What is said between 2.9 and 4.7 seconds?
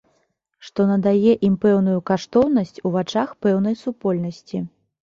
вачах пэўнай супольнасці.